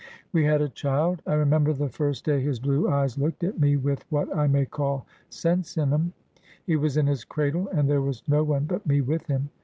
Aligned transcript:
"We 0.33 0.45
had 0.45 0.63
a 0.63 0.69
child. 0.69 1.21
I 1.27 1.33
remember 1.35 1.73
the 1.73 1.87
first 1.87 2.25
day 2.25 2.41
his 2.41 2.57
blue 2.57 2.89
eyes 2.89 3.19
looked 3.19 3.43
at 3.43 3.59
me 3.59 3.77
with 3.77 4.03
what 4.09 4.35
I 4.35 4.47
may 4.47 4.65
call 4.65 5.05
sense 5.29 5.77
in 5.77 5.93
'em. 5.93 6.13
He 6.65 6.75
was 6.75 6.97
in 6.97 7.05
his 7.05 7.23
cradle, 7.23 7.67
and 7.69 7.87
there 7.87 8.01
was 8.01 8.23
no 8.27 8.43
one 8.43 8.65
but 8.65 8.83
me 8.87 9.01
with 9.01 9.27
him. 9.27 9.51